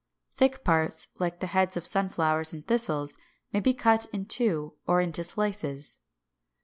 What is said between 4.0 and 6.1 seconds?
in two or into slices.